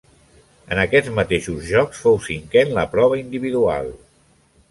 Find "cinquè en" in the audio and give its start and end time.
2.27-2.73